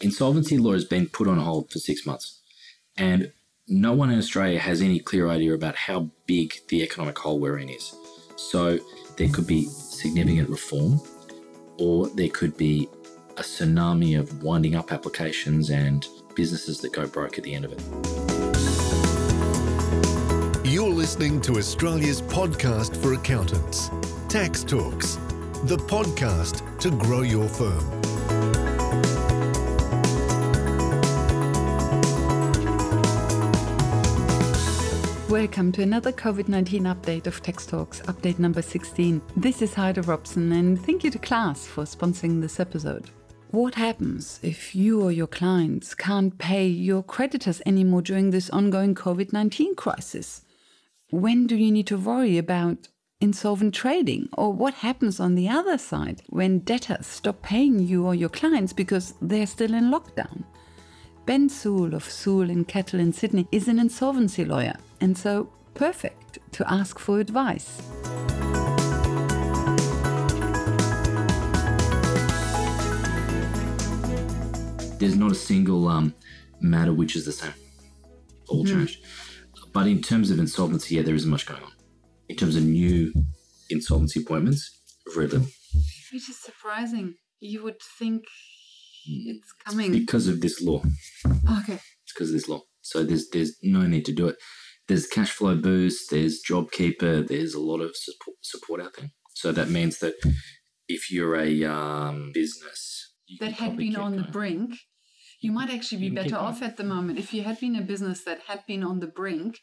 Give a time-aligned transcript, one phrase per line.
[0.00, 2.40] insolvency law has been put on hold for six months,
[2.96, 3.32] and
[3.68, 7.58] no one in Australia has any clear idea about how big the economic hole we're
[7.58, 7.94] in is.
[8.36, 8.78] So
[9.16, 11.00] there could be significant reform,
[11.78, 12.88] or there could be
[13.36, 17.72] a tsunami of winding up applications and businesses that go broke at the end of
[17.72, 17.82] it.
[20.64, 23.90] You're listening to Australia's podcast for accountants,
[24.28, 25.16] Tax Talks,
[25.64, 28.02] the podcast to grow your firm.
[35.30, 39.20] Welcome to another COVID 19 update of Tax Talks, update number 16.
[39.36, 43.10] This is Heide Robson, and thank you to Class for sponsoring this episode.
[43.50, 48.94] What happens if you or your clients can't pay your creditors anymore during this ongoing
[48.94, 50.42] COVID 19 crisis?
[51.10, 52.86] When do you need to worry about
[53.20, 54.28] insolvent trading?
[54.38, 58.72] Or what happens on the other side when debtors stop paying you or your clients
[58.72, 60.44] because they're still in lockdown?
[61.26, 66.38] Ben Sewell of Sewell and Kettle in Sydney is an insolvency lawyer and so perfect
[66.52, 67.82] to ask for advice.
[74.98, 76.14] There's not a single um,
[76.60, 77.52] matter which is the same.
[78.48, 78.72] All Hmm.
[78.72, 79.04] changed.
[79.72, 81.72] But in terms of insolvency, yeah, there isn't much going on.
[82.30, 83.12] In terms of new
[83.68, 84.70] insolvency appointments,
[85.14, 85.46] very little.
[86.12, 87.14] Which is surprising.
[87.40, 88.24] You would think
[89.06, 89.92] it's It's coming.
[89.92, 90.82] because of this law.
[91.60, 91.74] Okay.
[92.04, 92.62] It's because of this law.
[92.82, 94.36] So there's there's no need to do it.
[94.88, 96.10] There's cash flow boost.
[96.10, 97.26] There's JobKeeper.
[97.26, 99.10] There's a lot of support, support out there.
[99.34, 100.14] So that means that
[100.88, 104.70] if you're a um, business That had been on the brink.
[105.40, 106.54] You might actually be You can keep better going.
[106.54, 107.18] off at the moment.
[107.18, 109.58] If you had been a business that had been on the brink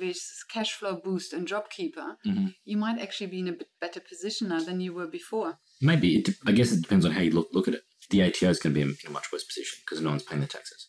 [0.00, 0.18] with
[0.50, 2.54] cash flow boost and JobKeeper, Mhm.
[2.64, 5.58] you might actually be in a bit better position now than you were before.
[5.80, 7.82] Maybe it, I guess it depends on how you look look at it.
[8.10, 10.40] The ATO is going to be in, a much worse position because no one's paying
[10.40, 10.88] the taxes.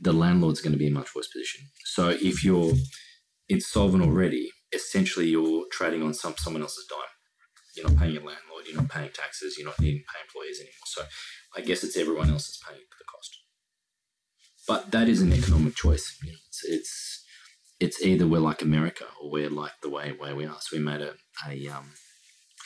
[0.00, 1.66] The landlord's going to be in a much worse position.
[1.84, 2.72] So if you're
[3.48, 6.98] insolvent already, essentially you're trading on some someone else's dime.
[7.76, 8.66] You're not paying your landlord.
[8.66, 9.56] You're not paying taxes.
[9.56, 10.86] You're not needing to pay employees anymore.
[10.86, 11.02] So
[11.56, 13.36] I guess it's everyone else that's paying for the cost.
[14.66, 16.18] But that is an economic choice.
[16.22, 17.24] You know, it's, it's
[17.80, 20.56] it's either we're like America or we're like the way way we are.
[20.60, 21.14] So we made a,
[21.46, 21.92] a um,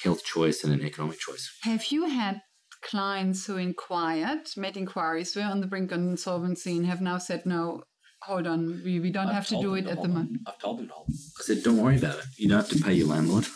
[0.03, 1.51] health choice and an economic choice.
[1.63, 2.43] Have you had
[2.83, 7.47] clients who inquired, made inquiries, were on the brink of insolvency and have now said,
[7.47, 7.83] no,
[8.23, 10.41] hold on, we, we don't have to do it at the moment?
[10.47, 11.09] I've told them to hold.
[11.11, 12.25] I said, don't worry about it.
[12.37, 13.47] You don't have to pay your landlord.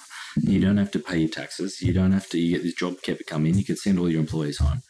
[0.43, 1.81] You don't have to pay your taxes.
[1.81, 2.39] You don't have to.
[2.39, 3.57] You get this job keeper come in.
[3.57, 4.83] You can send all your employees home.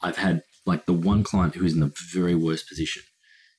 [0.00, 3.02] I've had like the one client who's in the very worst position.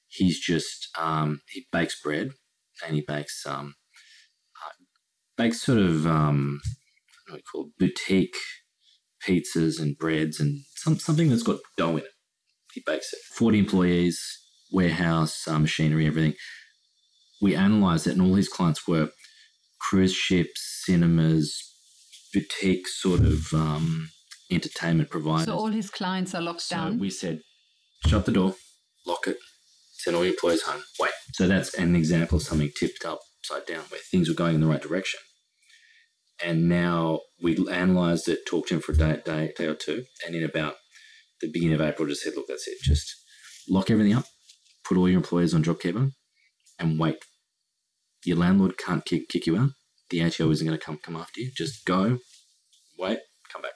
[0.08, 2.32] He's just um, he bakes bread
[2.86, 3.76] and he bakes um,
[4.66, 4.72] uh,
[5.38, 6.62] bakes sort of um,
[7.28, 7.78] what do we call it?
[7.78, 8.38] boutique
[9.28, 12.12] pizzas and breads and some, something that's got dough in it.
[12.74, 13.20] He bakes it.
[13.34, 14.20] Forty employees,
[14.72, 16.34] warehouse, uh, machinery, everything
[17.42, 19.10] we analysed it, and all his clients were
[19.80, 21.74] cruise ships, cinemas,
[22.34, 24.10] boutique sort of um,
[24.52, 25.46] entertainment providers.
[25.46, 27.00] So all his clients are locked So down.
[27.00, 27.40] we said,
[28.06, 28.56] shut the door,
[29.08, 29.38] lock it,
[29.94, 30.82] send all your employees home.
[31.00, 31.12] Wait.
[31.34, 34.68] So that's an example of something tipped upside down where things were going in the
[34.68, 35.20] right direction.
[36.44, 40.06] And now we analysed it, talked to him for a day, day, day or two,
[40.26, 40.76] and in about
[41.42, 42.78] the beginning of April, just said, look, that's it.
[42.84, 43.14] Just
[43.70, 44.26] lock everything up,
[44.86, 46.12] put all your employees on JobKeeper,
[46.80, 47.18] and wait.
[48.26, 49.70] Your landlord can't kick, kick you out.
[50.10, 51.52] The ATO isn't going to come come after you.
[51.56, 52.20] Just go,
[52.98, 53.20] wait,
[53.52, 53.72] come back.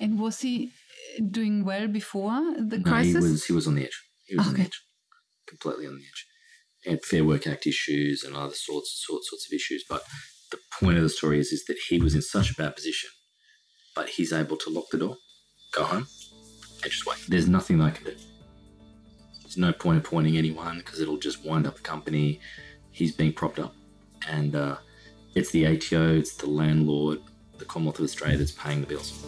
[0.00, 0.72] and was he
[1.18, 3.24] uh, doing well before the No, crisis?
[3.24, 4.02] he was he was on the edge.
[4.26, 4.80] He was on the edge,
[5.48, 6.26] completely on the edge.
[6.84, 9.84] Had Fair Work Act issues and other sorts sorts sorts of issues.
[9.88, 10.02] But
[10.50, 13.10] the point of the story is is that he was in such a bad position,
[13.94, 15.16] but he's able to lock the door,
[15.72, 16.06] go home,
[16.82, 17.18] and just wait.
[17.28, 18.16] There's nothing they can do.
[19.42, 22.40] There's no point in pointing anyone because it'll just wind up the company.
[22.90, 23.74] He's being propped up,
[24.28, 24.76] and uh,
[25.34, 27.20] it's the ATO, it's the landlord,
[27.58, 29.26] the Commonwealth of Australia that's paying the bills.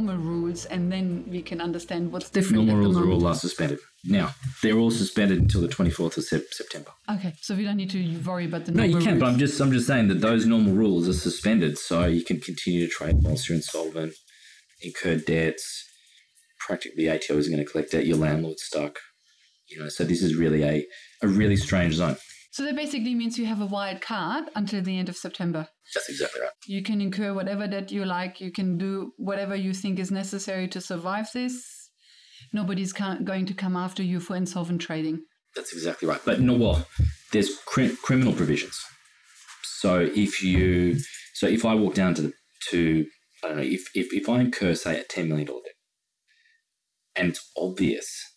[0.00, 2.66] Normal rules, and then we can understand what's different.
[2.66, 3.78] Normal at the rules are all suspended.
[4.04, 6.90] Now, they're all suspended until the 24th of Sep- September.
[7.10, 9.28] Okay, so we don't need to worry about the No, you can, but.
[9.28, 12.86] I'm just I'm just saying that those normal rules are suspended, so you can continue
[12.86, 14.14] to trade whilst you're insolvent,
[14.80, 15.86] incur debts.
[16.58, 18.06] Practically, ATO isn't going to collect debt.
[18.06, 18.98] Your landlord's stuck.
[19.68, 20.86] You know, so this is really a
[21.22, 22.16] a really strange zone.
[22.52, 25.68] So that basically means you have a wild card until the end of September.
[25.94, 26.50] That's exactly right.
[26.66, 28.40] You can incur whatever debt you like.
[28.40, 31.90] You can do whatever you think is necessary to survive this.
[32.52, 35.22] Nobody's going to come after you for insolvent trading.
[35.54, 36.20] That's exactly right.
[36.24, 36.86] But no, well,
[37.32, 38.78] there's cri- criminal provisions.
[39.62, 40.98] So if you
[41.34, 42.32] So if I walk down to the
[42.70, 43.06] to
[43.44, 45.74] I don't know if if, if I incur say a ten million dollar debt,
[47.16, 48.29] and it's obvious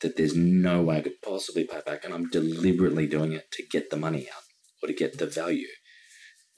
[0.00, 3.64] that there's no way I could possibly pay back, and I'm deliberately doing it to
[3.66, 4.42] get the money out
[4.82, 5.66] or to get the value.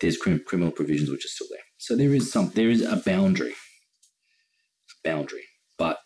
[0.01, 1.65] There's crim- criminal provisions which are still there.
[1.79, 3.55] So there is some there is a boundary,
[5.05, 5.45] boundary,
[5.79, 5.99] but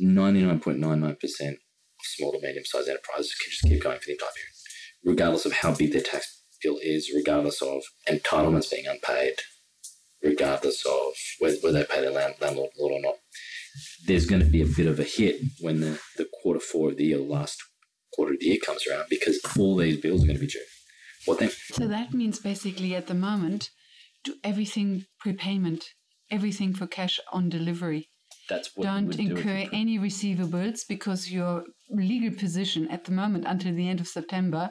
[0.00, 1.56] 99.99% of
[2.02, 4.54] small to medium sized enterprises can just keep going for the entire period,
[5.04, 9.34] regardless of how big their tax bill is, regardless of entitlements being unpaid,
[10.22, 13.16] regardless of whether, whether they pay their land, landlord or not.
[14.06, 16.96] There's going to be a bit of a hit when the, the quarter four of
[16.96, 17.62] the year, last
[18.14, 20.64] quarter of the year comes around because all these bills are going to be due.
[21.26, 21.50] What then?
[21.72, 23.70] So that means basically at the moment,
[24.24, 25.84] do everything prepayment,
[26.30, 28.08] everything for cash on delivery.
[28.48, 33.04] That's what Don't you would do if incur any receivables because your legal position at
[33.04, 34.70] the moment until the end of September,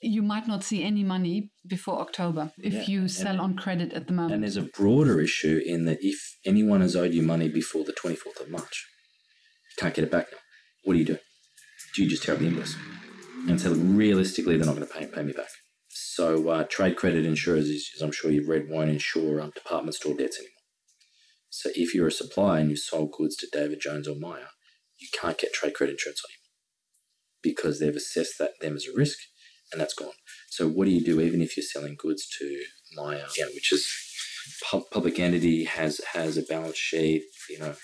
[0.00, 3.92] you might not see any money before October if Yeah, you and- sell on credit
[3.92, 4.34] at the moment.
[4.34, 7.92] And there's a broader issue in that if anyone has owed you money before the
[7.92, 8.86] 24th of March,
[9.76, 10.38] can't get it back now.
[10.84, 11.18] What do you do?
[11.94, 12.76] Do you just tear up the invoice?
[13.48, 15.48] And so realistically, they're not going to pay, pay me back.
[15.88, 19.94] So uh, trade credit insurers, as as I'm sure you've read, won't insure um, department
[19.94, 20.52] store debts anymore.
[21.50, 24.48] So if you're a supplier and you sold goods to David Jones or Myer,
[24.98, 28.96] you can't get trade credit insurance on you because they've assessed that them as a
[28.96, 29.18] risk,
[29.72, 30.12] and that's gone.
[30.50, 32.46] So what do you do even if you're selling goods to
[32.96, 33.86] Myer, again, which is
[34.70, 37.74] pub- public entity has has a balance sheet, you know,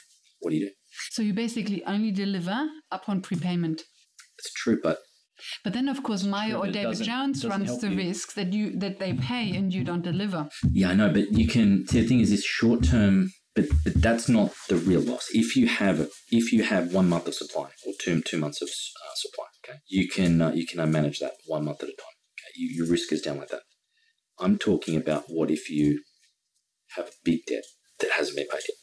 [0.40, 0.72] what do you do?
[1.10, 2.58] so you basically only deliver
[2.92, 3.82] upon prepayment.
[4.38, 4.98] It's true, but
[5.64, 7.96] But then, of course, Myer or David Jones runs the you.
[7.96, 10.48] risk that you that they pay and you don't deliver.
[10.72, 11.86] yeah, I know, but you can.
[11.88, 13.14] See, the thing is, this short term,
[13.54, 15.28] but, but that's not the real loss.
[15.32, 18.68] If you have if you have one month of supply or two two months of
[18.68, 21.92] uh, supply, okay, you can uh, you can uh, manage that one month at a
[21.92, 22.16] time.
[22.34, 23.62] Okay, you, your risk is down like that.
[24.38, 26.02] I'm talking about what if you
[26.96, 27.64] have a big debt
[28.00, 28.76] that hasn't been paid yet.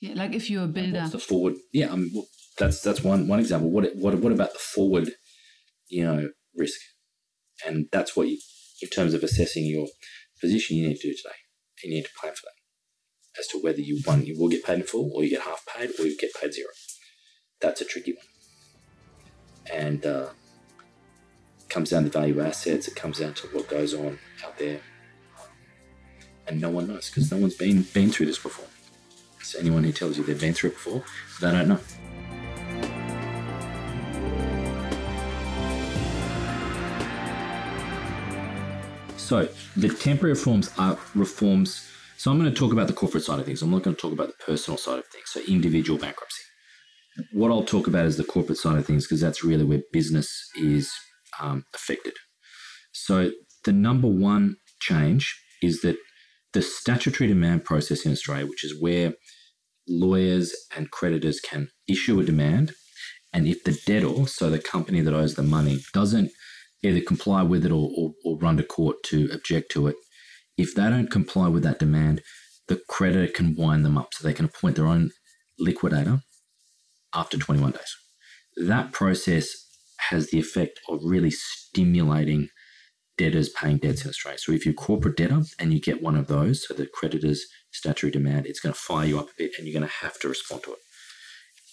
[0.00, 1.00] Yeah, like if you're a builder.
[1.00, 1.54] What's the forward?
[1.72, 2.26] Yeah, I mean, well,
[2.58, 3.70] that's that's one one example.
[3.70, 5.10] What what what about the forward,
[5.88, 6.78] you know, risk?
[7.66, 8.38] And that's what you,
[8.82, 9.88] in terms of assessing your
[10.40, 11.34] position, you need to do today.
[11.82, 12.57] You need to plan for that,
[13.38, 15.64] as to whether you one you will get paid in full, or you get half
[15.66, 16.68] paid, or you get paid zero.
[17.60, 18.26] That's a tricky one.
[19.72, 20.28] And uh,
[21.68, 22.88] comes down to value assets.
[22.88, 24.80] It comes down to what goes on out there,
[26.46, 28.66] and no one knows because no one's been been through this before.
[29.42, 31.02] So anyone who tells you they've been through it before,
[31.40, 31.80] they don't know.
[39.16, 39.46] So
[39.76, 41.86] the temporary reforms are reforms.
[42.18, 43.62] So I'm going to talk about the corporate side of things.
[43.62, 45.26] I'm not going to talk about the personal side of things.
[45.26, 46.42] So individual bankruptcy.
[47.32, 50.28] What I'll talk about is the corporate side of things because that's really where business
[50.56, 50.92] is
[51.40, 52.14] um, affected.
[52.92, 53.30] So
[53.64, 55.96] the number one change is that
[56.54, 59.14] the statutory demand process in Australia, which is where
[59.86, 62.72] lawyers and creditors can issue a demand,
[63.32, 66.32] and if the debtor, so the company that owes the money, doesn't
[66.82, 69.96] either comply with it or, or, or run to court to object to it,
[70.58, 72.20] if they don't comply with that demand,
[72.66, 75.10] the creditor can wind them up so they can appoint their own
[75.58, 76.20] liquidator
[77.14, 77.96] after 21 days.
[78.56, 79.48] That process
[80.10, 82.48] has the effect of really stimulating
[83.16, 84.38] debtors paying debts in Australia.
[84.38, 87.46] So if you're a corporate debtor and you get one of those, so the creditor's
[87.72, 90.18] statutory demand, it's going to fire you up a bit and you're going to have
[90.20, 90.78] to respond to it.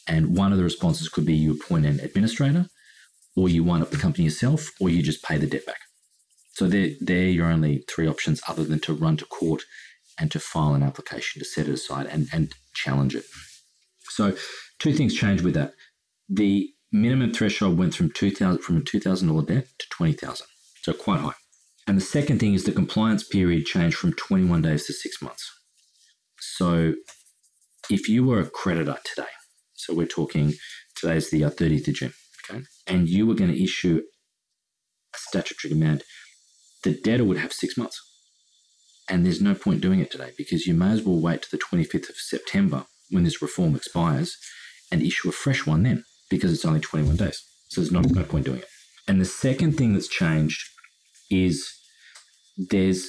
[0.07, 2.67] And one of the responses could be you appoint an administrator,
[3.35, 5.79] or you wind up the company yourself, or you just pay the debt back.
[6.55, 9.63] So they're, they're your only three options other than to run to court
[10.19, 13.25] and to file an application to set it aside and, and challenge it.
[14.09, 14.35] So
[14.79, 15.73] two things changed with that.
[16.29, 20.47] The minimum threshold went from 2000 from a $2,000 debt to 20000
[20.85, 21.33] so quite high.
[21.87, 25.51] And the second thing is the compliance period changed from 21 days to six months.
[26.39, 26.93] So
[27.89, 29.27] if you were a creditor today,
[29.73, 30.53] so we're talking
[30.95, 32.13] today's the uh, 30th of June,
[32.49, 34.01] okay, and you were going to issue
[35.13, 36.03] a statutory demand,
[36.85, 37.99] the debtor would have six months.
[39.09, 41.57] And there's no point doing it today because you may as well wait to the
[41.57, 44.37] 25th of September when this reform expires
[44.91, 47.43] and issue a fresh one then because it's only 21 days.
[47.67, 48.69] So there's no, no point doing it.
[49.07, 50.69] And the second thing that's changed
[51.29, 51.67] is
[52.57, 53.07] there's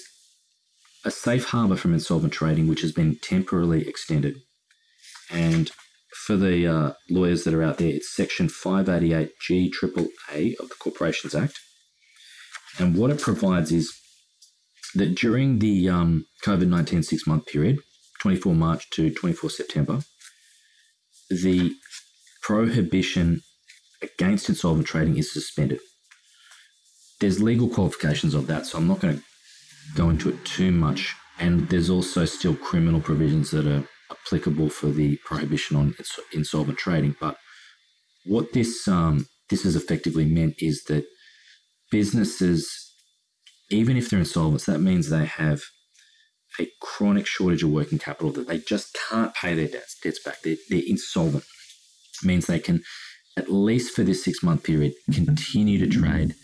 [1.04, 4.36] a safe harbour from insolvent trading which has been temporarily extended.
[5.30, 5.70] And
[6.26, 10.74] for the uh, lawyers that are out there, it's Section 588G triple A of the
[10.78, 11.60] Corporations Act.
[12.78, 13.92] And what it provides is
[14.94, 17.78] that during the um, COVID 19 six month period,
[18.20, 20.00] 24 March to 24 September,
[21.30, 21.72] the
[22.42, 23.42] prohibition
[24.02, 25.80] against insolvent trading is suspended.
[27.20, 29.22] There's legal qualifications of that, so I'm not going to
[29.94, 31.14] go into it too much.
[31.38, 35.94] And there's also still criminal provisions that are applicable for the prohibition on
[36.32, 37.16] insolvent trading.
[37.20, 37.36] But
[38.24, 41.04] what this um, this has effectively meant is that
[41.90, 42.94] businesses,
[43.70, 45.62] even if they're insolvent, that means they have
[46.60, 50.40] a chronic shortage of working capital that they just can't pay their debts, debts back.
[50.42, 51.44] They're, they're insolvent.
[52.22, 52.82] It means they can,
[53.36, 56.34] at least for this six month period, continue to trade,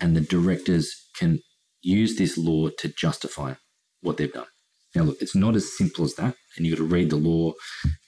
[0.00, 1.38] and the directors can
[1.82, 3.54] use this law to justify
[4.00, 4.46] what they've done.
[4.94, 7.52] Now, look, it's not as simple as that, and you've got to read the law.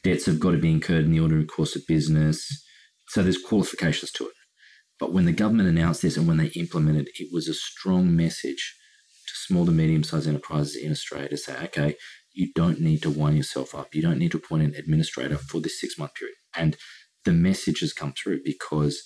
[0.05, 2.65] Debts have got to be incurred in the ordinary course of business.
[3.09, 4.33] So there's qualifications to it.
[4.99, 8.77] But when the government announced this and when they implemented, it was a strong message
[9.27, 11.97] to small to medium sized enterprises in Australia to say, okay,
[12.33, 13.95] you don't need to wind yourself up.
[13.95, 16.37] You don't need to appoint an administrator for this six month period.
[16.55, 16.77] And
[17.25, 19.03] the message has come through because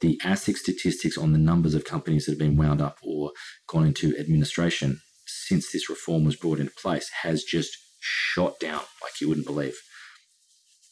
[0.00, 3.32] the ASIC statistics on the numbers of companies that have been wound up or
[3.66, 9.20] gone into administration since this reform was brought into place has just shot down like
[9.20, 9.76] you wouldn't believe.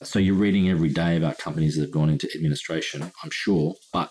[0.02, 4.10] So you're reading every day about companies that have gone into administration, I'm sure, but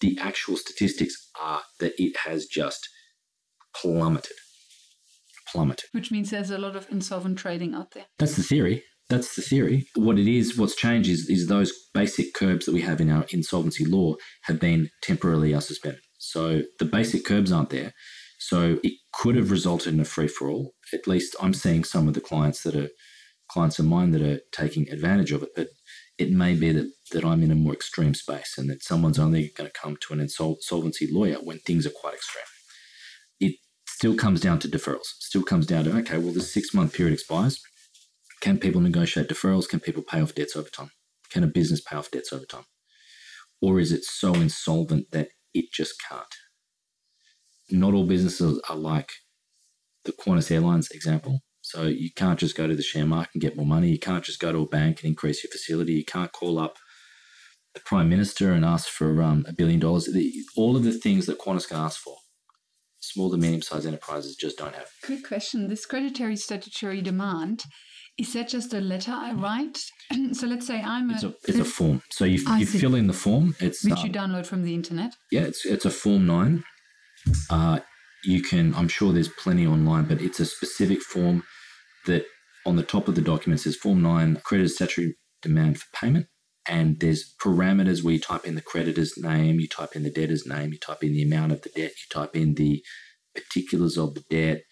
[0.00, 2.88] the actual statistics are that it has just
[3.74, 4.36] plummeted.
[5.50, 5.88] Plummeted.
[5.92, 8.06] Which means there's a lot of insolvent trading out there.
[8.18, 8.84] That's the theory.
[9.08, 9.86] That's the theory.
[9.94, 13.24] What it is, what's changed is, is those basic curbs that we have in our
[13.30, 16.02] insolvency law have been temporarily suspended.
[16.18, 17.94] So the basic curbs aren't there.
[18.38, 20.74] So it could have resulted in a free for all.
[20.92, 22.90] At least I'm seeing some of the clients that are
[23.50, 25.50] clients of mine that are taking advantage of it.
[25.56, 25.68] But
[26.18, 29.52] it may be that, that I'm in a more extreme space and that someone's only
[29.56, 32.44] going to come to an insolvency lawyer when things are quite extreme.
[33.40, 33.56] It
[33.86, 35.06] still comes down to deferrals.
[35.20, 37.60] Still comes down to okay, well, this six month period expires.
[38.40, 39.68] Can people negotiate deferrals?
[39.68, 40.90] Can people pay off debts over time?
[41.30, 42.64] Can a business pay off debts over time?
[43.60, 46.34] Or is it so insolvent that it just can't?
[47.70, 49.10] Not all businesses are like
[50.04, 51.40] the Qantas Airlines example.
[51.68, 53.90] So you can't just go to the share market and get more money.
[53.90, 55.92] You can't just go to a bank and increase your facility.
[55.92, 56.78] You can't call up
[57.74, 60.08] the prime minister and ask for um, a billion dollars.
[60.56, 62.16] All of the things that Qantas can ask for,
[63.00, 64.88] small to medium sized enterprises just don't have.
[65.04, 67.64] Quick question: This creditary statutory demand
[68.16, 69.78] is that just a letter I write?
[70.32, 71.14] so let's say I'm a.
[71.14, 72.00] It's a, it's a form.
[72.08, 73.56] So you, you fill in the form.
[73.60, 75.16] It's which um, you download from the internet.
[75.30, 76.64] Yeah, it's it's a form nine.
[77.50, 77.80] Uh,
[78.24, 78.74] you can.
[78.74, 81.44] I'm sure there's plenty online, but it's a specific form
[82.08, 82.26] that
[82.66, 86.26] on the top of the document says Form 9 creditor statutory demand for payment.
[86.66, 90.46] And there's parameters where you type in the creditor's name, you type in the debtor's
[90.46, 92.84] name, you type in the amount of the debt, you type in the
[93.34, 94.62] particulars of the debt,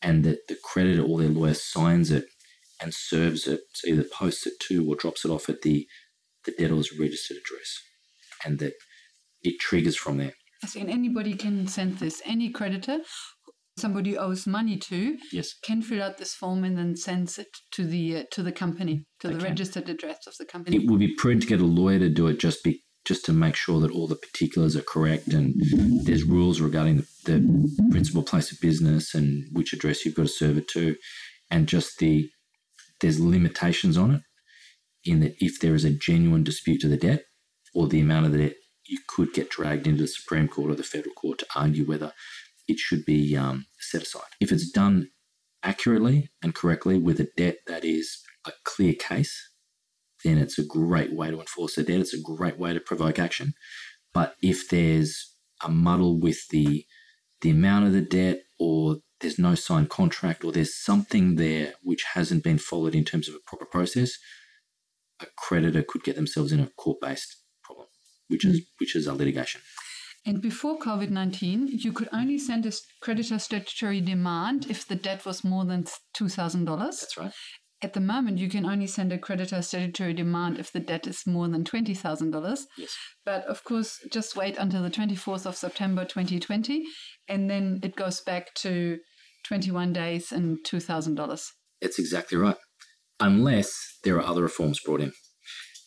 [0.00, 2.24] and that the creditor or their lawyer signs it
[2.80, 5.86] and serves it, so either posts it to or drops it off at the,
[6.44, 7.82] the debtor's registered address,
[8.46, 8.72] and that
[9.42, 10.32] it triggers from there.
[10.64, 12.22] I So anybody can send this.
[12.24, 13.00] Any creditor
[13.76, 15.54] somebody owes money to yes.
[15.64, 19.06] can fill out this form and then sends it to the uh, to the company
[19.20, 20.76] to the registered address of the company.
[20.76, 23.32] It would be prudent to get a lawyer to do it just be just to
[23.32, 25.54] make sure that all the particulars are correct and
[26.04, 30.28] there's rules regarding the, the principal place of business and which address you've got to
[30.28, 30.94] serve it to
[31.50, 32.30] and just the
[33.00, 34.22] there's limitations on it
[35.04, 37.24] in that if there is a genuine dispute to the debt
[37.74, 40.74] or the amount of the debt you could get dragged into the Supreme Court or
[40.74, 42.12] the federal court to argue whether
[42.68, 44.22] it should be um, set aside.
[44.40, 45.10] If it's done
[45.62, 49.50] accurately and correctly with a debt that is a clear case,
[50.24, 52.00] then it's a great way to enforce the debt.
[52.00, 53.54] It's a great way to provoke action.
[54.12, 56.84] But if there's a muddle with the
[57.40, 62.04] the amount of the debt or there's no signed contract or there's something there which
[62.14, 64.12] hasn't been followed in terms of a proper process,
[65.20, 67.88] a creditor could get themselves in a court-based problem,
[68.28, 69.60] which is which is a litigation.
[70.24, 75.26] And before COVID 19, you could only send a creditor statutory demand if the debt
[75.26, 75.84] was more than
[76.16, 76.78] $2,000.
[76.78, 77.32] That's right.
[77.82, 81.26] At the moment, you can only send a creditor statutory demand if the debt is
[81.26, 82.60] more than $20,000.
[82.78, 82.96] Yes.
[83.24, 86.84] But of course, just wait until the 24th of September 2020,
[87.28, 88.98] and then it goes back to
[89.44, 91.50] 21 days and $2,000.
[91.80, 92.56] That's exactly right.
[93.18, 95.12] Unless there are other reforms brought in.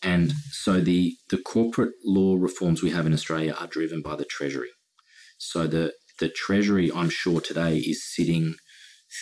[0.05, 4.23] And so the, the corporate law reforms we have in Australia are driven by the
[4.23, 4.69] Treasury.
[5.39, 8.53] So the, the Treasury, I'm sure today, is sitting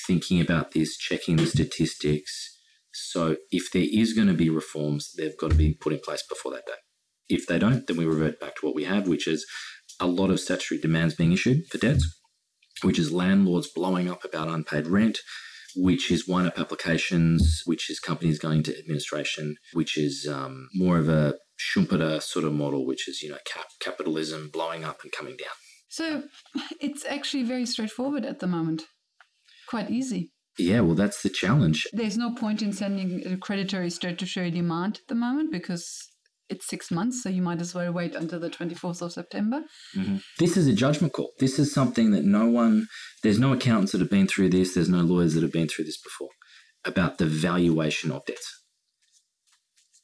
[0.06, 2.60] thinking about this, checking the statistics.
[2.94, 6.24] So if there is going to be reforms, they've got to be put in place
[6.28, 6.74] before that day.
[7.30, 9.46] If they don't, then we revert back to what we have, which is
[10.02, 12.06] a lot of statutory demands being issued for debts,
[12.82, 15.20] which is landlords blowing up about unpaid rent,
[15.76, 20.98] which is wind up applications, which is companies going to administration, which is um, more
[20.98, 25.12] of a Schumpeter sort of model, which is, you know, cap- capitalism blowing up and
[25.12, 25.54] coming down.
[25.90, 26.24] So
[26.82, 28.84] it's actually very straightforward at the moment.
[29.68, 30.32] quite easy.
[30.58, 31.88] Yeah, well, that's the challenge.
[31.94, 36.10] There's no point in sending a creditory statutory demand at the moment because
[36.54, 39.64] it's six months, so you might as well wait until the 24th of September.
[39.96, 40.18] Mm-hmm.
[40.40, 41.32] This is a judgment call.
[41.40, 42.88] This is something that no one,
[43.24, 45.86] there's no accountants that have been through this, there's no lawyers that have been through
[45.86, 46.30] this before
[46.86, 48.62] about the valuation of debts.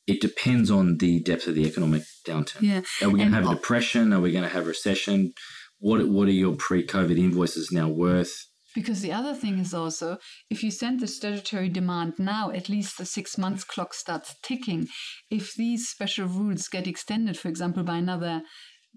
[0.08, 2.62] It depends on the depth of the economic downturn.
[2.62, 2.82] Yeah.
[3.02, 4.12] Are we going to have a depression?
[4.12, 5.34] Are we going to have a recession?
[5.78, 8.49] What, what are your pre COVID invoices now worth?
[8.80, 10.20] Because the other thing is also,
[10.50, 14.88] if you send the statutory demand now, at least the six months clock starts ticking.
[15.30, 18.42] If these special rules get extended, for example, by another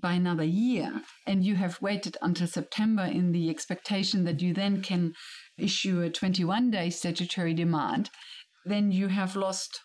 [0.00, 4.82] by another year, and you have waited until September in the expectation that you then
[4.82, 5.14] can
[5.58, 8.08] issue a 21 day statutory demand,
[8.64, 9.80] then you have lost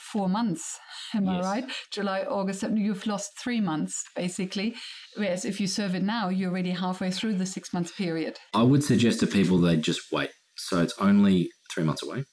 [0.00, 0.78] four months.
[1.14, 1.44] Am Yes.
[1.44, 1.70] I right?
[1.90, 2.80] July, August, September.
[2.82, 4.74] You've lost three months, basically.
[5.16, 8.38] Whereas if you serve it now, you're already halfway through the six months period.
[8.54, 10.30] I would suggest to people they just wait.
[10.56, 12.24] So it's only three months away.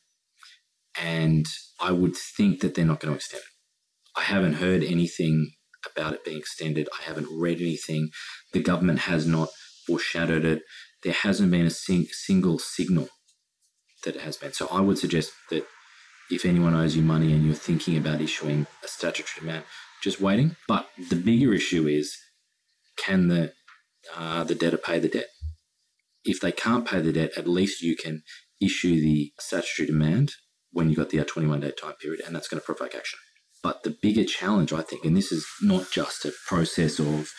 [0.99, 1.45] And
[1.79, 3.49] I would think that they're not going to extend it.
[4.17, 5.51] I haven't heard anything
[5.85, 6.87] about it being extended.
[6.97, 8.09] I haven't read anything.
[8.53, 9.49] The government has not
[9.85, 10.61] foreshadowed it.
[11.03, 13.09] There hasn't been a sing- single signal
[14.03, 14.53] that it has been.
[14.53, 15.65] So I would suggest that
[16.29, 19.63] if anyone owes you money and you're thinking about issuing a statutory demand,
[20.01, 20.55] just waiting.
[20.67, 22.17] But the bigger issue is
[22.97, 23.53] can the
[24.15, 25.27] uh, the debtor pay the debt?
[26.23, 28.23] If they can't pay the debt, at least you can
[28.61, 30.33] issue the statutory demand
[30.71, 33.19] when you've got the 21 day time period, and that's going to provoke action.
[33.63, 37.31] But the bigger challenge, I think, and this is not just a process of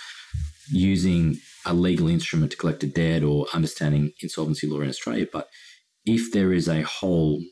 [0.69, 5.49] using a legal instrument to collect a debt or understanding insolvency law in Australia, but
[6.05, 7.43] if there is a whole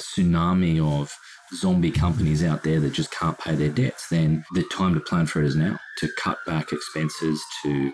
[0.00, 1.14] tsunami of
[1.54, 5.26] zombie companies out there that just can't pay their debts, then the time to plan
[5.26, 7.92] for it is now to cut back expenses, to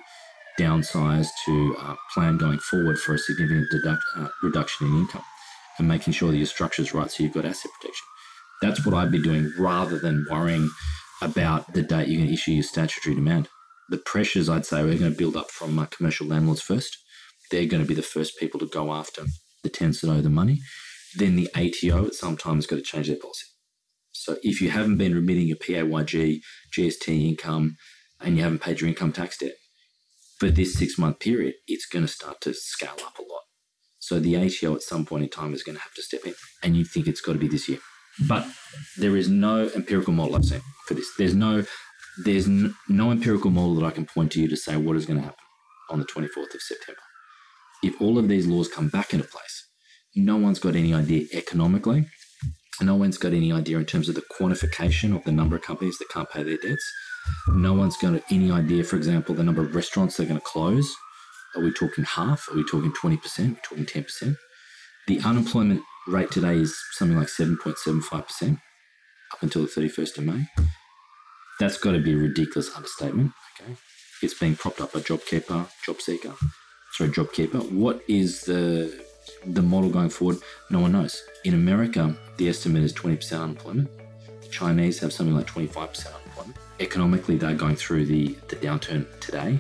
[0.59, 5.25] downsize, to uh, plan going forward for a significant deduct, uh, reduction in income
[5.79, 8.07] and making sure that your structure is right so you've got asset protection.
[8.63, 10.71] That's what I'd be doing rather than worrying
[11.23, 13.49] about the date you're going to issue your statutory demand.
[13.89, 16.97] The pressures, I'd say, we're going to build up from commercial landlords first.
[17.51, 19.25] They're going to be the first people to go after
[19.63, 20.61] the tenants that owe the money.
[21.17, 23.47] Then the ATO at some time has got to change their policy.
[24.13, 26.41] So if you haven't been remitting your PAYG,
[26.77, 27.77] GST income,
[28.21, 29.53] and you haven't paid your income tax debt
[30.39, 33.43] for this six month period, it's going to start to scale up a lot.
[33.99, 36.35] So the ATO at some point in time is going to have to step in,
[36.63, 37.79] and you think it's got to be this year.
[38.29, 38.47] But
[38.99, 41.09] there is no empirical model I've seen for this.
[41.17, 41.65] There's no
[42.25, 45.19] there's no empirical model that I can point to you to say what is going
[45.19, 45.45] to happen
[45.91, 47.01] on the 24th of September.
[47.83, 49.54] If all of these laws come back into place,
[50.17, 52.07] no one's got any idea economically.
[52.81, 55.99] No one's got any idea in terms of the quantification of the number of companies
[55.99, 56.85] that can't pay their debts.
[57.49, 60.45] No one's got any idea, for example, the number of restaurants that are going to
[60.45, 60.93] close.
[61.55, 62.49] Are we talking half?
[62.51, 63.39] Are we talking 20%?
[63.39, 64.37] Are we talking 10%?
[65.07, 68.61] The unemployment rate today is something like 7.75%
[69.33, 70.47] up until the 31st of May.
[71.61, 73.33] That's got to be a ridiculous understatement.
[73.61, 73.77] Okay.
[74.23, 76.37] It's being propped up by JobKeeper, JobSeeker,
[76.93, 77.71] sorry, JobKeeper.
[77.71, 79.05] What is the
[79.47, 80.39] the model going forward?
[80.71, 81.23] No one knows.
[81.45, 83.91] In America, the estimate is 20% unemployment.
[84.43, 86.57] The Chinese have something like 25% unemployment.
[86.81, 89.59] Economically, they're going through the, the downturn today,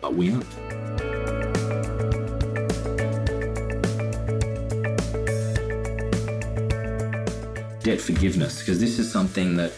[0.00, 1.20] but we aren't.
[7.82, 9.72] debt forgiveness because this is something that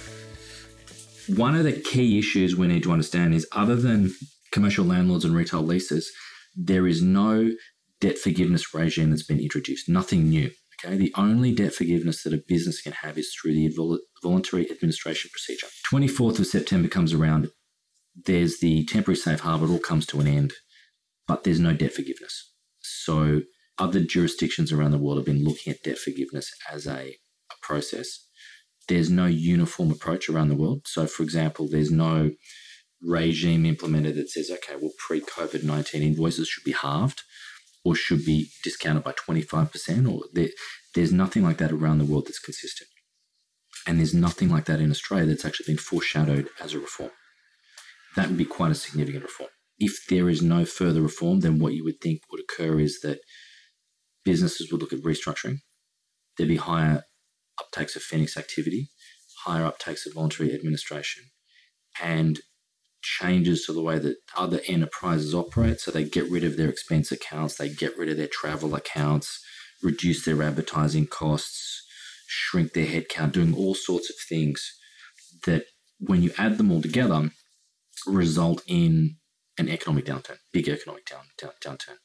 [1.36, 4.12] one of the key issues we need to understand is other than
[4.50, 6.12] commercial landlords and retail leases,
[6.56, 7.50] there is no
[8.02, 10.50] debt forgiveness regime that's been introduced, nothing new.
[10.84, 15.30] Okay, the only debt forgiveness that a business can have is through the voluntary administration
[15.32, 15.68] procedure.
[15.90, 17.50] 24th of September comes around,
[18.26, 20.52] there's the temporary safe harbour, it all comes to an end,
[21.28, 22.52] but there's no debt forgiveness.
[22.80, 23.42] So
[23.78, 27.14] other jurisdictions around the world have been looking at debt forgiveness as a,
[27.52, 28.26] a process.
[28.88, 30.82] There's no uniform approach around the world.
[30.86, 32.32] So, for example, there's no
[33.00, 37.22] regime implemented that says, okay, well, pre COVID 19 invoices should be halved
[37.84, 40.48] or should be discounted by 25%, or there,
[40.94, 42.88] there's nothing like that around the world that's consistent.
[43.86, 47.10] And there's nothing like that in Australia that's actually been foreshadowed as a reform.
[48.14, 49.50] That would be quite a significant reform.
[49.78, 53.20] If there is no further reform, then what you would think would occur is that
[54.24, 55.58] businesses would look at restructuring.
[56.36, 57.02] There'd be higher
[57.60, 58.90] uptakes of Phoenix activity,
[59.44, 61.24] higher uptakes of voluntary administration,
[62.00, 62.40] and
[63.02, 65.80] changes to the way that other enterprises operate.
[65.80, 69.44] So they get rid of their expense accounts, they get rid of their travel accounts,
[69.82, 71.84] reduce their advertising costs,
[72.26, 74.78] shrink their headcount, doing all sorts of things
[75.44, 75.64] that,
[75.98, 77.30] when you add them all together,
[78.06, 79.16] result in
[79.58, 81.98] an economic downturn, big economic down, down, downturn.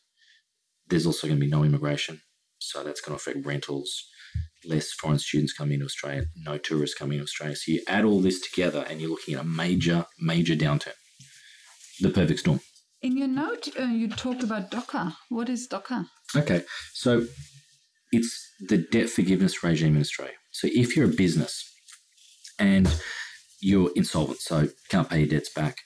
[0.88, 2.22] there's also going to be no immigration.
[2.60, 4.06] So that's going to affect rentals,
[4.66, 7.56] less foreign students coming to Australia, no tourists coming to Australia.
[7.56, 10.94] So you add all this together and you're looking at a major, major downturn.
[12.00, 12.60] The perfect storm.
[13.02, 15.16] In your note, uh, you talked about DOCA.
[15.30, 16.08] What is DOCA?
[16.36, 16.64] Okay.
[16.94, 17.26] So
[18.12, 20.36] it's the debt forgiveness regime in Australia.
[20.52, 21.72] So if you're a business
[22.60, 22.88] and
[23.62, 25.78] you're insolvent, so can't pay your debts back,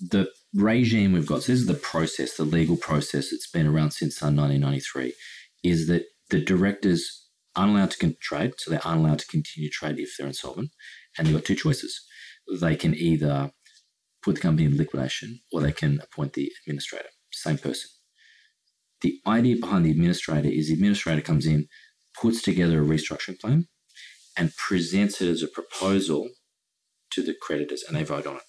[0.00, 3.92] the regime we've got, so this is the process, the legal process that's been around
[3.92, 5.14] since 1993,
[5.62, 7.23] is that the directors
[7.56, 10.70] aren't allowed to trade, so they aren't allowed to continue trade if they're insolvent.
[11.16, 12.00] And they've got two choices.
[12.60, 13.52] They can either
[14.22, 17.90] put the company in liquidation or they can appoint the administrator, same person.
[19.02, 21.68] The idea behind the administrator is the administrator comes in,
[22.18, 23.68] puts together a restructuring plan,
[24.36, 26.30] and presents it as a proposal
[27.10, 28.42] to the creditors, and they vote on it.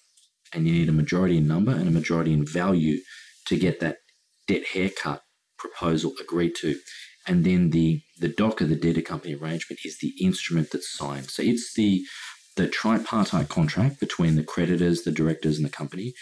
[0.52, 3.00] And you need a majority in number and a majority in value
[3.46, 3.98] to get that
[4.46, 5.22] debt haircut
[5.58, 6.78] proposal agreed to.
[7.26, 11.30] And then the the DOCA, the debtor company arrangement, is the instrument that's signed.
[11.30, 12.04] So it's the
[12.56, 16.14] the tripartite contract between the creditors, the directors, and the company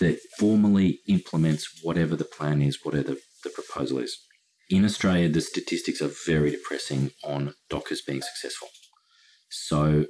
[0.00, 4.18] that formally implements whatever the plan is, whatever the, the proposal is.
[4.68, 8.68] In Australia, the statistics are very depressing on DOCAs being successful.
[9.48, 10.06] So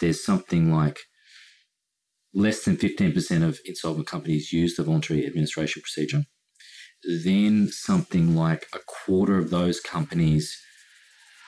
[0.00, 0.98] there's something like
[2.34, 6.24] less than 15% of insolvent companies use the voluntary administration procedure.
[7.04, 10.60] Then something like a quarter of those companies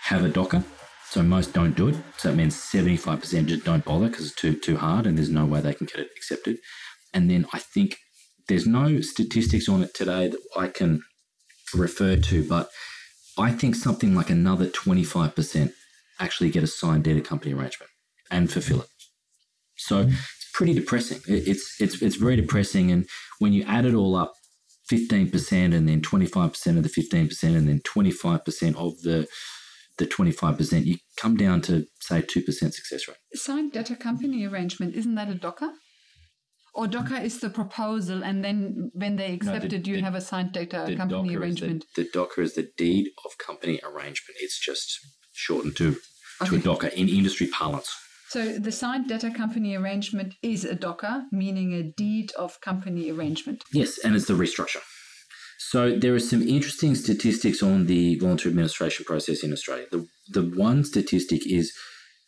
[0.02, 0.64] have a DOCA.
[1.10, 1.96] So most don't do it.
[2.18, 5.46] So that means 75% just don't bother because it's too too hard and there's no
[5.46, 6.58] way they can get it accepted.
[7.14, 7.96] And then I think
[8.48, 11.02] there's no statistics on it today that I can
[11.74, 12.70] refer to, but
[13.38, 15.72] I think something like another 25%
[16.18, 17.90] actually get a signed debtor company arrangement
[18.30, 18.88] and fulfill it.
[19.76, 20.10] So mm-hmm.
[20.10, 21.20] it's pretty depressing.
[21.26, 23.06] It's it's it's very depressing, and
[23.38, 24.34] when you add it all up,
[24.88, 28.44] fifteen percent, and then twenty five percent of the fifteen percent, and then twenty five
[28.44, 29.26] percent of the
[29.98, 33.16] the twenty five percent, you come down to say two percent success rate.
[33.34, 35.70] Signed data company arrangement isn't that a DOCA?
[36.74, 40.02] Or DOCA is the proposal, and then when they accept no, the, it, you the,
[40.02, 41.84] have a signed data company arrangement.
[41.96, 44.36] The, the DOCA is the deed of company arrangement.
[44.40, 45.00] It's just
[45.32, 45.96] shortened to
[46.40, 46.50] okay.
[46.50, 47.92] to a DOCA in industry parlance.
[48.30, 53.64] So the signed debtor company arrangement is a DOCA, meaning a deed of company arrangement.
[53.72, 54.82] Yes, and it's the restructure.
[55.58, 59.86] So there are some interesting statistics on the voluntary administration process in Australia.
[59.90, 61.72] The the one statistic is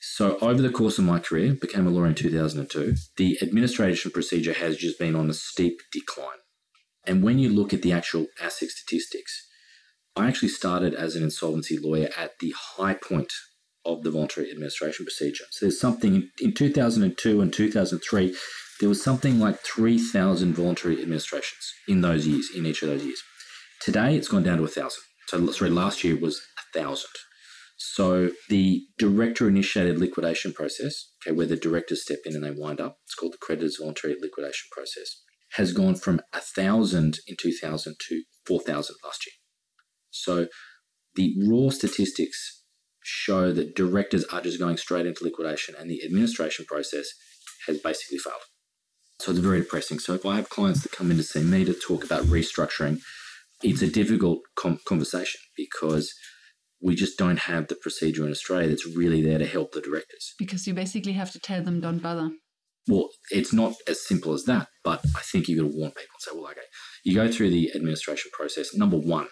[0.00, 4.54] so over the course of my career, became a lawyer in 2002, the administration procedure
[4.54, 6.38] has just been on a steep decline.
[7.06, 9.46] And when you look at the actual ASIC statistics,
[10.16, 13.32] I actually started as an insolvency lawyer at the high point
[13.84, 15.44] of the voluntary administration procedure.
[15.50, 18.36] So there's something in 2002 and 2003,
[18.80, 23.22] there was something like 3,000 voluntary administrations in those years, in each of those years.
[23.80, 24.90] Today, it's gone down to 1,000.
[25.26, 26.40] So, sorry, last year was
[26.74, 27.06] 1,000.
[27.76, 32.78] So the director initiated liquidation process, okay, where the directors step in and they wind
[32.78, 38.22] up, it's called the creditors voluntary liquidation process, has gone from 1,000 in 2000 to
[38.46, 39.32] 4,000 last year.
[40.10, 40.48] So
[41.14, 42.59] the raw statistics
[43.10, 47.06] show that directors are just going straight into liquidation and the administration process
[47.66, 48.36] has basically failed.
[49.20, 49.98] So it's very depressing.
[49.98, 53.00] So if I have clients that come in to see me to talk about restructuring,
[53.62, 56.14] it's a difficult com- conversation because
[56.80, 60.34] we just don't have the procedure in Australia that's really there to help the directors.
[60.38, 62.30] Because you basically have to tell them, don't bother.
[62.88, 66.14] Well, it's not as simple as that, but I think you've got to warn people
[66.14, 66.60] and say, well, okay,
[67.04, 68.74] you go through the administration process.
[68.74, 69.28] Number one,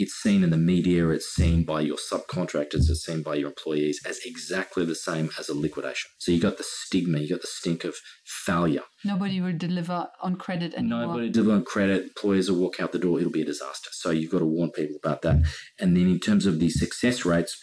[0.00, 4.00] it's seen in the media, it's seen by your subcontractors, it's seen by your employees
[4.06, 6.10] as exactly the same as a liquidation.
[6.18, 8.84] So you got the stigma, you got the stink of failure.
[9.04, 11.00] Nobody will deliver on credit anymore.
[11.00, 12.04] Nobody will deliver on credit.
[12.04, 13.18] Employers will walk out the door.
[13.18, 13.90] It'll be a disaster.
[13.92, 15.44] So you've got to warn people about that.
[15.78, 17.62] And then in terms of the success rates,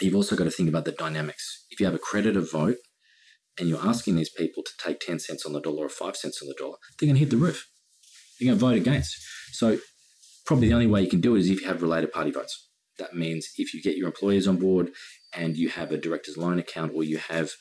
[0.00, 1.66] you've also got to think about the dynamics.
[1.70, 2.78] If you have a creditor vote
[3.60, 6.42] and you're asking these people to take 10 cents on the dollar or 5 cents
[6.42, 7.68] on the dollar, they're going to hit the roof.
[8.40, 9.14] They're going to vote against.
[9.52, 9.78] So
[10.50, 12.70] probably the only way you can do it is if you have related party votes.
[12.98, 14.90] That means if you get your employees on board
[15.32, 17.52] and you have a director's loan account or you have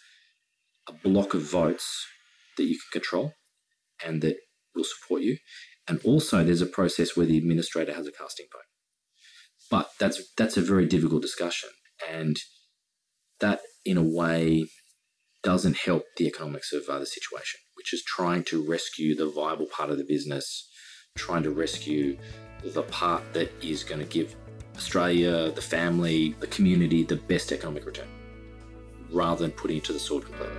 [0.87, 2.07] a block of votes
[2.57, 3.33] that you can control
[4.03, 4.37] and that
[4.75, 5.37] will support you.
[5.87, 8.63] And also there's a process where the administrator has a casting vote.
[9.69, 11.69] But that's that's a very difficult discussion.
[12.11, 12.37] And
[13.39, 14.65] that in a way
[15.43, 19.67] doesn't help the economics of uh, the situation, which is trying to rescue the viable
[19.67, 20.68] part of the business,
[21.19, 22.17] trying to rescue
[22.63, 24.35] the part that is going to give
[24.75, 28.07] Australia, the family, the community the best economic return
[29.11, 30.55] rather than putting it to the sword completely.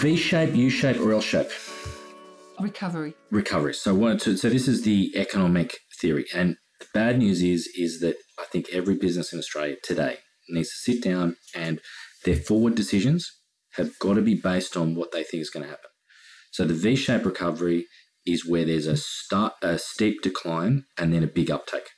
[0.00, 1.50] V shape, U shape, or L shape?
[2.58, 3.14] Recovery.
[3.30, 3.74] Recovery.
[3.74, 4.18] So?
[4.18, 8.44] So, so this is the economic theory, and the bad news is is that I
[8.44, 11.80] think every business in Australia today needs to sit down and
[12.24, 13.30] their forward decisions
[13.74, 15.90] have got to be based on what they think is going to happen.
[16.52, 17.86] So the V-shaped recovery
[18.26, 21.88] is where there's a start a steep decline and then a big uptake.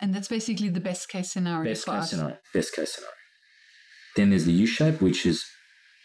[0.00, 2.10] And that's basically the best case scenario Best case us.
[2.10, 2.36] scenario.
[2.52, 3.14] Best case scenario.
[4.16, 5.44] Then there's the U shape, which is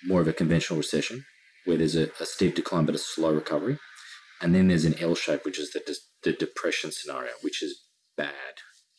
[0.05, 1.25] more of a conventional recession,
[1.65, 3.77] where there's a, a steep decline but a slow recovery.
[4.41, 7.83] And then there's an L shape, which is the, the depression scenario, which is
[8.15, 8.31] bad.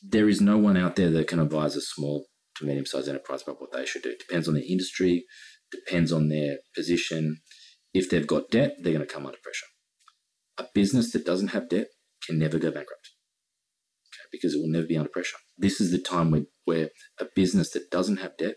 [0.02, 2.26] There is no one out there that can advise a small
[2.60, 4.10] to medium sized enterprise about what they should do.
[4.10, 5.24] It depends on their industry,
[5.70, 7.40] depends on their position.
[7.92, 9.66] If they've got debt, they're going to come under pressure.
[10.58, 11.88] A business that doesn't have debt
[12.24, 13.10] can never go bankrupt
[14.10, 15.36] okay, because it will never be under pressure.
[15.56, 18.56] This is the time where, where a business that doesn't have debt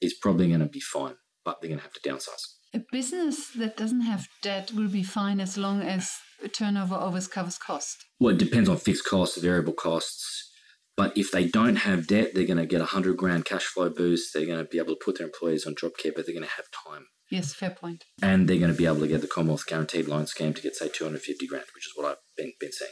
[0.00, 2.42] is probably going to be fine, but they're going to have to downsize.
[2.74, 6.16] A business that doesn't have debt will be fine as long as
[6.52, 8.04] turnover always covers cost.
[8.18, 10.50] Well, it depends on fixed costs, variable costs.
[10.96, 13.88] But if they don't have debt, they're going to get a hundred grand cash flow
[13.88, 14.32] boost.
[14.34, 16.56] They're going to be able to put their employees on JobKeeper, but they're going to
[16.56, 17.06] have time.
[17.30, 18.04] Yes, fair point.
[18.20, 20.76] And they're going to be able to get the Commonwealth Guaranteed Loan Scheme to get,
[20.76, 22.90] say, 250 grand, which is what I've been, been saying.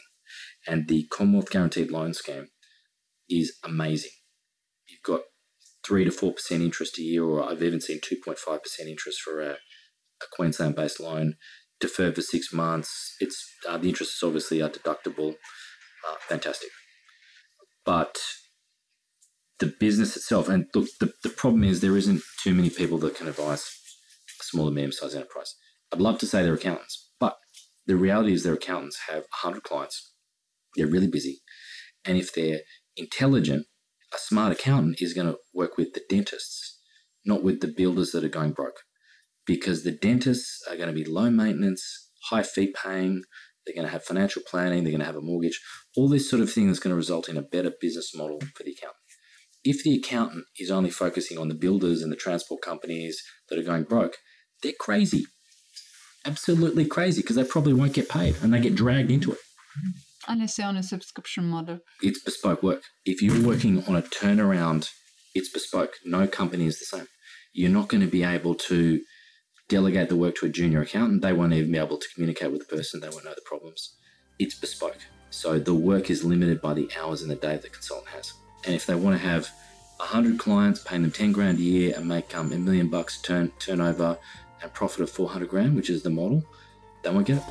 [0.67, 2.49] And the Commonwealth Guaranteed Loan Scheme
[3.29, 4.13] is amazing.
[4.89, 5.21] You've got
[5.87, 10.27] 3 to 4% interest a year, or I've even seen 2.5% interest for a, a
[10.33, 11.35] Queensland based loan,
[11.79, 13.17] deferred for six months.
[13.21, 15.35] It's uh, The interest is obviously uh, deductible.
[16.09, 16.71] Uh, fantastic.
[17.85, 18.19] But
[19.59, 23.17] the business itself, and look, the, the problem is there isn't too many people that
[23.17, 23.71] can advise
[24.41, 25.55] a small and medium sized enterprise.
[25.93, 27.37] I'd love to say they're accountants, but
[27.87, 30.13] the reality is their accountants have 100 clients.
[30.77, 31.41] They're really busy.
[32.05, 32.61] And if they're
[32.97, 33.67] intelligent,
[34.15, 36.79] a smart accountant is going to work with the dentists,
[37.25, 38.81] not with the builders that are going broke.
[39.47, 43.23] Because the dentists are going to be low maintenance, high fee paying,
[43.65, 45.61] they're going to have financial planning, they're going to have a mortgage,
[45.97, 48.63] all this sort of thing is going to result in a better business model for
[48.63, 48.97] the accountant.
[49.63, 53.63] If the accountant is only focusing on the builders and the transport companies that are
[53.63, 54.17] going broke,
[54.63, 55.27] they're crazy.
[56.25, 59.39] Absolutely crazy because they probably won't get paid and they get dragged into it.
[60.29, 61.81] Unless they're on a subscription model.
[62.03, 62.83] It's bespoke work.
[63.05, 64.91] If you're working on a turnaround,
[65.35, 65.95] it's bespoke.
[66.05, 67.07] No company is the same.
[67.53, 69.01] You're not going to be able to
[69.71, 71.23] delegate the work to a junior accountant.
[71.23, 73.01] They won't even be able to communicate with the person.
[73.01, 73.95] They won't know the problems.
[74.39, 74.99] It's bespoke.
[75.31, 78.33] So the work is limited by the hours in the day the consultant has.
[78.67, 79.49] And if they want to have
[79.99, 83.53] 100 clients, paying them 10 grand a year and make um, a million bucks turn
[83.61, 84.19] turnover
[84.61, 86.45] and profit of 400 grand, which is the model,
[87.03, 87.45] they won't get it.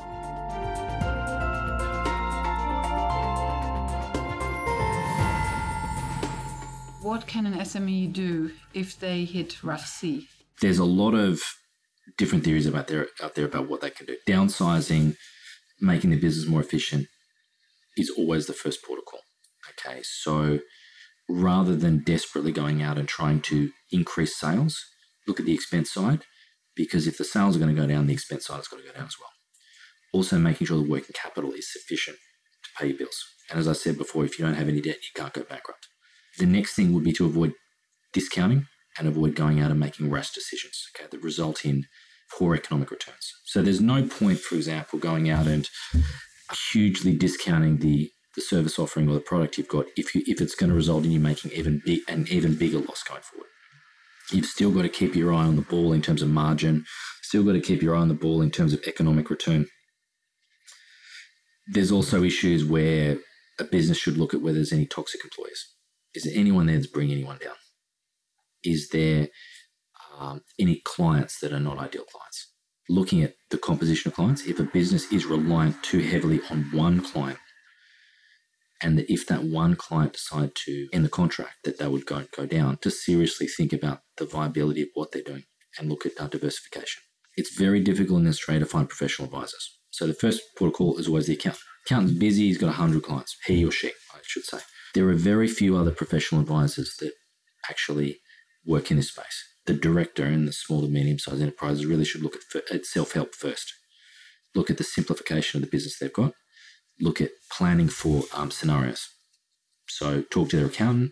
[7.01, 10.27] What can an SME do if they hit rough sea?
[10.61, 11.41] There's a lot of
[12.17, 14.17] different theories about there out there about what they can do.
[14.27, 15.15] Downsizing,
[15.79, 17.07] making the business more efficient,
[17.97, 19.19] is always the first protocol.
[19.69, 20.59] Okay, so
[21.29, 24.83] rather than desperately going out and trying to increase sales,
[25.27, 26.23] look at the expense side
[26.75, 28.87] because if the sales are going to go down, the expense side is going to
[28.87, 29.29] go down as well.
[30.11, 32.17] Also, making sure the working capital is sufficient
[32.63, 33.25] to pay your bills.
[33.49, 35.87] And as I said before, if you don't have any debt, you can't go bankrupt.
[36.37, 37.53] The next thing would be to avoid
[38.13, 38.67] discounting
[38.99, 41.85] and avoid going out and making rash decisions okay, that result in
[42.31, 43.33] poor economic returns.
[43.45, 45.67] So there's no point, for example, going out and
[46.71, 50.55] hugely discounting the, the service offering or the product you've got if you if it's
[50.55, 53.47] going to result in you making even big an even bigger loss going forward.
[54.31, 56.85] You've still got to keep your eye on the ball in terms of margin,
[57.23, 59.65] still got to keep your eye on the ball in terms of economic return.
[61.67, 63.17] There's also issues where
[63.59, 65.73] a business should look at whether there's any toxic employees.
[66.13, 67.55] Is there anyone there that's bringing anyone down?
[68.63, 69.29] Is there
[70.17, 72.51] um, any clients that are not ideal clients?
[72.89, 77.01] Looking at the composition of clients, if a business is reliant too heavily on one
[77.01, 77.39] client,
[78.81, 82.25] and that if that one client decide to end the contract, that they would go
[82.35, 85.43] go down, to seriously think about the viability of what they're doing
[85.77, 87.03] and look at uh, diversification.
[87.35, 89.77] It's very difficult in Australia to find professional advisors.
[89.91, 91.63] So the first protocol is always the accountant.
[91.85, 94.59] Accountant's busy, he's got 100 clients, he or she, I should say.
[94.93, 97.13] There are very few other professional advisors that
[97.69, 98.19] actually
[98.69, 99.43] work in this space.
[99.65, 103.13] The director in the small to medium sized enterprises really should look at, at self
[103.13, 103.73] help first.
[104.55, 106.33] Look at the simplification of the business they've got.
[106.99, 109.09] Look at planning for um, scenarios.
[109.87, 111.11] So talk to their accountant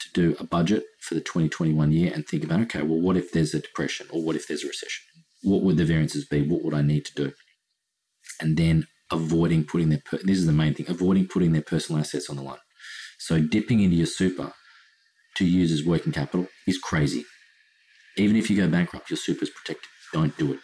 [0.00, 3.32] to do a budget for the 2021 year and think about okay, well, what if
[3.32, 5.04] there's a depression or what if there's a recession?
[5.42, 6.46] What would the variances be?
[6.46, 7.32] What would I need to do?
[8.40, 12.00] And then avoiding putting their per- this is the main thing avoiding putting their personal
[12.00, 12.58] assets on the line.
[13.18, 14.52] So dipping into your super
[15.36, 17.24] to use as working capital is crazy.
[18.16, 19.88] Even if you go bankrupt, your super is protected.
[20.12, 20.60] Don't do it.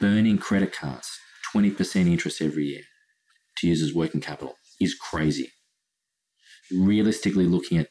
[0.00, 1.10] burning credit cards,
[1.54, 2.82] 20% interest every year
[3.58, 5.52] to use as working capital is crazy.
[6.72, 7.88] Realistically, looking at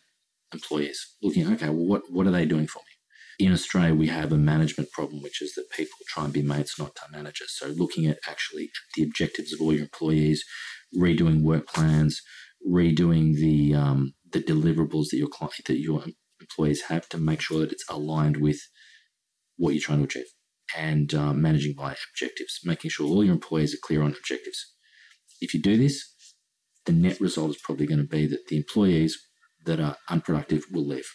[0.54, 3.46] employees, looking, okay, well, what, what are they doing for me?
[3.48, 6.80] In Australia, we have a management problem, which is that people try and be mates,
[6.80, 7.56] not time managers.
[7.58, 10.46] So, looking at actually the objectives of all your employees,
[10.96, 12.22] redoing work plans,
[12.70, 16.04] redoing the um, the deliverables that your client, that your
[16.40, 18.60] employees have to make sure that it's aligned with
[19.58, 20.26] what you're trying to achieve,
[20.76, 24.74] and uh, managing by objectives, making sure all your employees are clear on objectives.
[25.40, 26.14] If you do this,
[26.86, 29.18] the net result is probably going to be that the employees
[29.66, 31.10] that are unproductive will leave.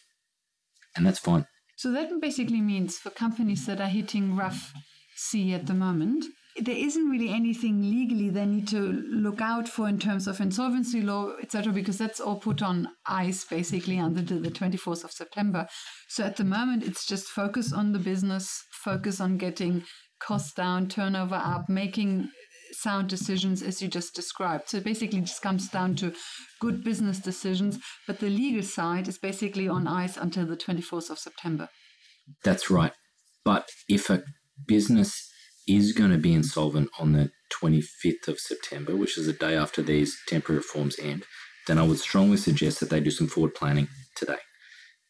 [0.94, 1.46] And that's fine.
[1.76, 4.72] So that basically means for companies that are hitting rough
[5.14, 6.24] sea at the moment,
[6.62, 11.03] there isn't really anything legally they need to look out for in terms of insolvency
[11.03, 15.66] law, etc., because that's all put on ice basically until the 24th of September.
[16.09, 19.85] So at the moment, it's just focus on the business, focus on getting
[20.19, 22.31] costs down, turnover up, making
[22.73, 24.69] sound decisions as you just described.
[24.69, 26.12] So it basically just comes down to
[26.61, 31.19] good business decisions, but the legal side is basically on ice until the 24th of
[31.19, 31.69] September.
[32.42, 32.92] That's right.
[33.45, 34.25] But if a
[34.66, 35.31] business
[35.66, 39.83] is going to be insolvent on the 25th of September, which is the day after
[39.83, 41.24] these temporary reforms end,
[41.66, 44.38] then I would strongly suggest that they do some forward planning today.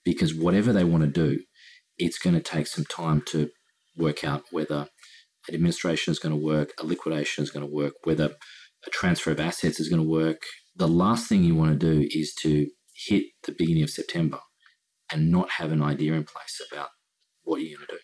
[0.05, 1.40] Because whatever they want to do,
[1.99, 3.51] it's going to take some time to
[3.97, 4.88] work out whether
[5.49, 8.35] an administration is going to work, a liquidation is going to work, whether
[8.87, 10.42] a transfer of assets is going to work.
[10.75, 14.40] The last thing you want to do is to hit the beginning of September
[15.12, 16.88] and not have an idea in place about
[17.45, 18.01] what you're going to do.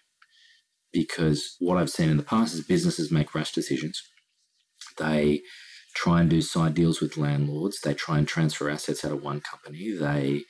[0.92, 4.02] Because what I've seen in the past is businesses make rash decisions.
[4.98, 5.40] They
[5.94, 7.80] try and do side deals with landlords.
[7.80, 9.92] They try and transfer assets out of one company.
[9.92, 10.42] They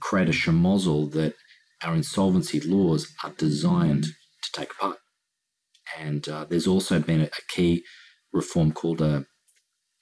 [0.00, 1.34] create a schmozzle that
[1.82, 4.98] our insolvency laws are designed to take apart.
[5.98, 7.82] And uh, there's also been a, a, key
[8.32, 9.24] reform called a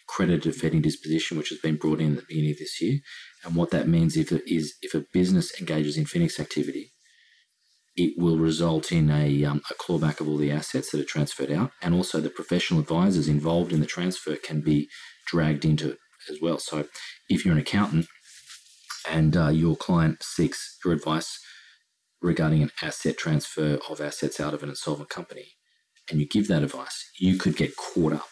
[0.07, 2.99] creditor defeating disposition, which has been brought in at the beginning of this year.
[3.45, 6.93] And what that means if is if a business engages in Phoenix activity,
[7.99, 11.51] it will result in a, um, a clawback of all the assets that are transferred
[11.51, 14.89] out, and also the professional advisors involved in the transfer can be
[15.27, 15.99] dragged into it
[16.31, 16.59] as well.
[16.59, 16.87] So,
[17.29, 18.07] if you're an accountant
[19.11, 21.41] and uh, your client seeks your advice
[22.23, 25.55] regarding an asset transfer of assets out of an insolvent company,
[26.11, 28.29] and you give that advice, you could get caught up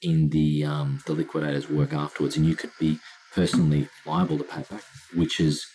[0.00, 2.98] in the um, the liquidator's work afterwards, and you could be
[3.34, 4.82] personally liable to pay back,
[5.14, 5.66] which is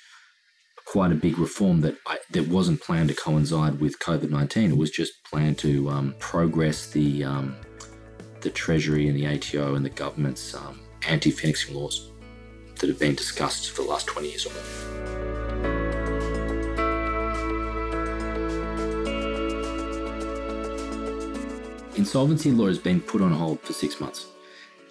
[0.92, 4.72] quite a big reform that I, that wasn't planned to coincide with COVID nineteen.
[4.72, 7.56] It was just planned to um, progress the um,
[8.42, 12.12] the Treasury and the ATO and the government's um, anti-phoenixing laws
[12.78, 14.64] that have been discussed for the last twenty years or more.
[21.96, 24.28] Insolvency law has been put on hold for six months,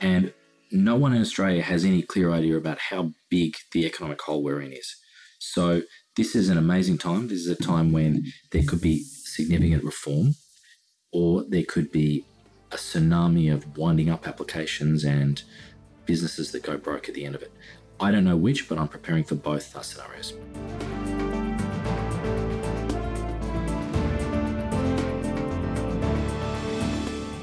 [0.00, 0.32] and
[0.72, 4.62] no one in Australia has any clear idea about how big the economic hole we're
[4.62, 4.96] in is.
[5.42, 5.82] So,
[6.16, 7.28] this is an amazing time.
[7.28, 10.34] This is a time when there could be significant reform,
[11.12, 12.26] or there could be
[12.70, 15.42] a tsunami of winding up applications and
[16.04, 17.52] businesses that go broke at the end of it.
[17.98, 20.34] I don't know which, but I'm preparing for both uh, scenarios.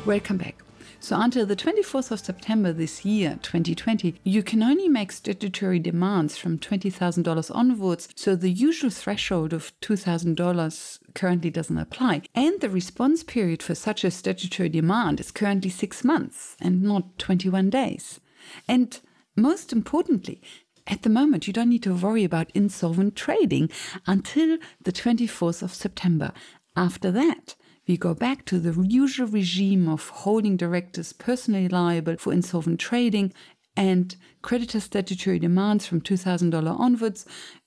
[0.06, 0.67] Welcome back.
[1.00, 6.38] So, until the 24th of September this year, 2020, you can only make statutory demands
[6.38, 12.24] from $20,000 onwards, so the usual threshold of $2,000 currently doesn't apply.
[12.34, 17.20] And the response period for such a statutory demand is currently six months and not
[17.20, 18.20] 21 days.
[18.68, 19.00] And
[19.36, 20.42] most importantly,
[20.88, 23.70] at the moment, you don't need to worry about insolvent trading
[24.08, 26.32] until the 24th of September.
[26.76, 27.56] After that,
[27.88, 33.34] we go back to the usual regime of holding directors personally liable for insolvent trading
[33.76, 37.26] and creditor statutory demands from $2,000 onwards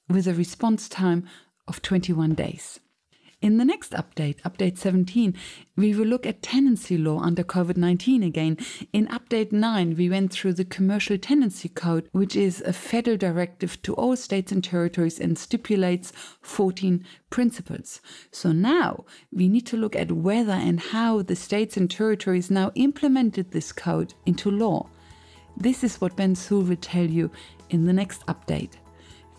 [0.09, 1.27] with a response time
[1.69, 2.81] of 21 days.
[3.43, 5.35] In the next update, update 17,
[5.75, 8.59] we will look at tenancy law under COVID 19 again.
[8.93, 13.81] In update 9, we went through the Commercial Tenancy Code, which is a federal directive
[13.81, 16.13] to all states and territories and stipulates
[16.43, 18.03] 14 principles.
[18.31, 22.73] So now we need to look at whether and how the states and territories now
[22.75, 24.91] implemented this code into law.
[25.57, 27.31] This is what Ben Sewell will tell you
[27.71, 28.75] in the next update.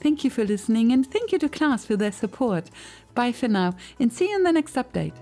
[0.01, 2.71] Thank you for listening and thank you to class for their support.
[3.13, 5.13] Bye for now and see you in the next update.